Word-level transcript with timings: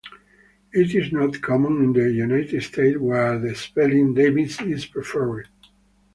It 0.73 0.95
is 0.95 1.11
not 1.11 1.43
common 1.43 1.83
in 1.83 1.93
the 1.93 2.11
United 2.11 2.63
States 2.63 2.97
where 2.97 3.37
the 3.37 3.53
spelling 3.53 4.15
"Davis" 4.15 4.59
is 4.59 4.87
preferred. 4.87 5.47